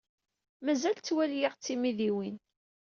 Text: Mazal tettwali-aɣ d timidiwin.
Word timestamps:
Mazal 0.65 0.95
tettwali-aɣ 0.95 1.53
d 1.55 1.61
timidiwin. 1.63 2.35